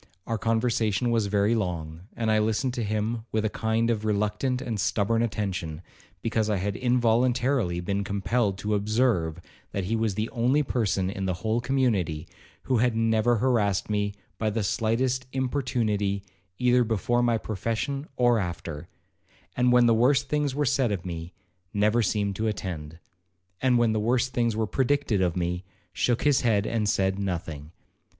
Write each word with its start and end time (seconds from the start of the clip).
Our 0.25 0.39
conversation 0.39 1.11
was 1.11 1.27
very 1.27 1.53
long, 1.53 2.07
and 2.15 2.31
I 2.31 2.39
listened 2.39 2.73
to 2.73 2.83
him 2.83 3.23
with 3.31 3.45
a 3.45 3.51
kind 3.51 3.91
of 3.91 4.03
reluctant 4.03 4.59
and 4.59 4.79
stubborn 4.79 5.21
attention, 5.21 5.83
because 6.23 6.49
I 6.49 6.55
had 6.57 6.75
involuntarily 6.75 7.81
been 7.81 8.03
compelled 8.03 8.57
to 8.57 8.73
observe, 8.73 9.39
that 9.73 9.83
he 9.83 9.95
was 9.95 10.15
the 10.15 10.27
only 10.31 10.63
person 10.63 11.11
in 11.11 11.27
the 11.27 11.35
whole 11.45 11.61
community 11.61 12.27
who 12.63 12.77
had 12.77 12.95
never 12.95 13.35
harassed 13.35 13.91
me 13.91 14.15
by 14.39 14.49
the 14.49 14.63
slightest 14.63 15.27
importunity 15.33 16.23
either 16.57 16.83
before 16.83 17.21
my 17.21 17.37
profession 17.37 18.07
or 18.15 18.39
after; 18.39 18.87
and 19.55 19.71
when 19.71 19.85
the 19.85 19.93
worst 19.93 20.27
things 20.29 20.55
were 20.55 20.65
said 20.65 20.91
of 20.91 21.05
me, 21.05 21.31
never 21.75 22.01
seemed 22.01 22.35
to 22.37 22.47
attend; 22.47 22.97
and 23.61 23.77
when 23.77 23.91
the 23.93 23.99
worst 23.99 24.33
things 24.33 24.55
were 24.55 24.65
predicted 24.65 25.21
of 25.21 25.37
me, 25.37 25.63
shook 25.93 26.23
his 26.23 26.41
head 26.41 26.65
and 26.65 26.89
said 26.89 27.19
nothing. 27.19 27.71